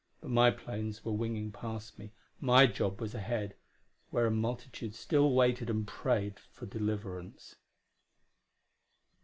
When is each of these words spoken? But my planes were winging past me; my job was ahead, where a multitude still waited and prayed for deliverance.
But 0.19 0.31
my 0.31 0.49
planes 0.49 1.05
were 1.05 1.11
winging 1.11 1.51
past 1.51 1.99
me; 1.99 2.11
my 2.39 2.65
job 2.65 2.99
was 2.99 3.13
ahead, 3.13 3.55
where 4.09 4.25
a 4.25 4.31
multitude 4.31 4.95
still 4.95 5.31
waited 5.31 5.69
and 5.69 5.85
prayed 5.87 6.39
for 6.39 6.65
deliverance. 6.65 7.57